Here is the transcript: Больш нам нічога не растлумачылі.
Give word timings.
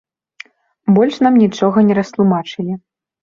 Больш 0.95 1.15
нам 1.27 1.37
нічога 1.43 1.77
не 1.89 1.99
растлумачылі. 1.99 2.73